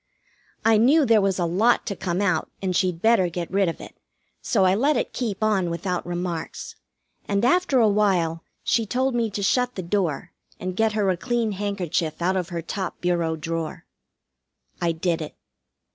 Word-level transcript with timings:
I 0.65 0.77
knew 0.77 1.05
there 1.05 1.21
was 1.21 1.37
a 1.37 1.45
lot 1.45 1.85
to 1.85 1.95
come 1.95 2.21
out 2.21 2.49
and 2.59 2.75
she'd 2.75 3.03
better 3.03 3.29
get 3.29 3.51
rid 3.51 3.69
of 3.69 3.79
it, 3.79 3.95
so 4.41 4.65
I 4.65 4.73
let 4.73 4.97
it 4.97 5.13
keep 5.13 5.43
on 5.43 5.69
without 5.69 6.03
remarks, 6.07 6.75
and 7.27 7.45
after 7.45 7.77
a 7.79 7.87
while 7.87 8.43
she 8.63 8.87
told 8.87 9.13
me 9.13 9.29
to 9.29 9.43
shut 9.43 9.75
the 9.75 9.83
door, 9.83 10.31
and 10.59 10.75
get 10.75 10.93
her 10.93 11.07
a 11.11 11.17
clean 11.17 11.51
handkerchief 11.51 12.19
out 12.19 12.35
of 12.35 12.49
her 12.49 12.63
top 12.63 12.99
bureau 12.99 13.35
drawer. 13.35 13.85
I 14.81 14.91
did 14.91 15.21
it. 15.21 15.35